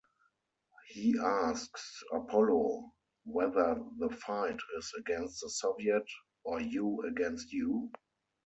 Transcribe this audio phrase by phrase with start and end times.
[0.87, 2.91] He asks Apollo
[3.25, 6.07] whether the fight is against the Soviet,
[6.43, 7.91] or you against you?